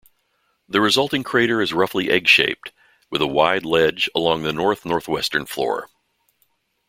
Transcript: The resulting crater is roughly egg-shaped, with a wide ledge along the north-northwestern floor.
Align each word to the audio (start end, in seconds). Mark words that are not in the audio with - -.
The 0.67 0.81
resulting 0.81 1.21
crater 1.21 1.61
is 1.61 1.73
roughly 1.73 2.09
egg-shaped, 2.09 2.71
with 3.11 3.21
a 3.21 3.27
wide 3.27 3.63
ledge 3.65 4.09
along 4.15 4.41
the 4.41 4.51
north-northwestern 4.51 5.45
floor. 5.45 5.91